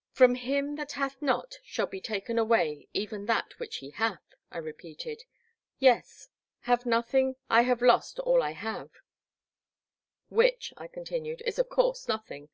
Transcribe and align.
'*'' 0.00 0.06
Prom 0.14 0.36
him 0.36 0.76
that 0.76 0.92
hath 0.92 1.20
not, 1.20 1.56
shall 1.64 1.88
be 1.88 2.00
taken 2.00 2.38
away 2.38 2.86
even 2.94 3.26
that 3.26 3.50
wMch 3.58 3.78
he 3.80 3.90
hath,'* 3.90 4.36
I 4.48 4.58
repeated; 4.58 5.24
yes, 5.80 6.28
having 6.60 6.92
nptfiing, 6.92 7.34
I 7.48 7.62
have 7.62 7.82
lost 7.82 8.20
all 8.20 8.40
I 8.40 8.52
have, 8.52 8.90
which,'* 10.28 10.72
I 10.76 10.86
continued, 10.86 11.42
is 11.44 11.58
of 11.58 11.70
course 11.70 12.06
nothing. 12.06 12.50